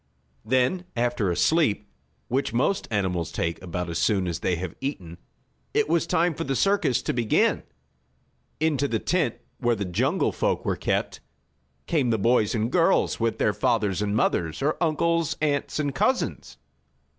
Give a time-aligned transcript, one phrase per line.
[0.43, 1.87] Then after a sleep,
[2.27, 5.19] which most animals take about as soon as they have eaten,
[5.75, 7.61] it was time for the circus to begin.
[8.59, 11.19] Into the tent where the jungle folk were kept,
[11.85, 16.57] came the boys and girls, with their fathers and mothers, or uncles, aunts and cousins.